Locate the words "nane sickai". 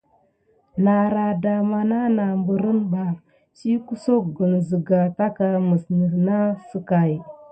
6.25-7.13